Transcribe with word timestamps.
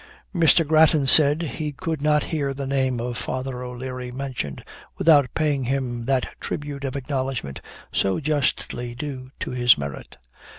"Mr. 0.33 0.67
Grattan 0.67 1.05
said, 1.05 1.43
he 1.43 1.71
could 1.71 2.01
not 2.01 2.23
hear 2.23 2.55
the 2.55 2.65
name 2.65 2.99
of 2.99 3.19
Father 3.19 3.61
O'Leary 3.61 4.11
mentioned 4.11 4.63
without 4.97 5.29
paying 5.35 5.65
him 5.65 6.05
that 6.05 6.27
tribute 6.39 6.83
of 6.85 6.95
acknowledgment 6.95 7.61
so 7.93 8.19
justly 8.19 8.95
due 8.95 9.29
to 9.39 9.51
his 9.51 9.77
merit. 9.77 10.17